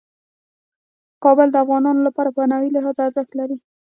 [1.23, 3.57] کابل د افغانانو لپاره په معنوي لحاظ ارزښت لري.